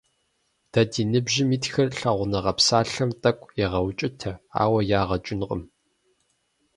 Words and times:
Дэ 0.71 0.81
ди 0.91 1.03
ныбжьым 1.11 1.49
итхэр 1.55 1.89
«лъагъуныгъэ» 1.99 2.53
псалъэм 2.57 3.11
тӀэкӀу 3.21 3.53
егъэукӀытэ, 3.63 4.31
ауэ 4.61 4.79
ягъэ 4.99 5.17
кӀынкъым. 5.25 5.63